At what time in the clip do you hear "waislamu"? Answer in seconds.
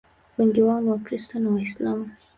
1.49-2.09